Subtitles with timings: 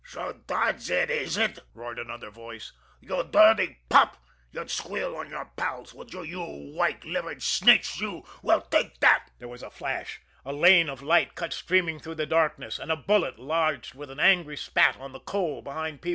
[0.03, 2.71] "So that's it, is it!" roared another voice.
[3.01, 4.17] "You dirty pup,
[4.51, 8.25] you'd squeal on your pals, would you, you white livered snitch, you!
[8.41, 12.25] Well, take that!" There was a flash, a lane of light cut streaming through the
[12.25, 16.09] darkness, and a bullet lodged with an angry spat on the coal behind P.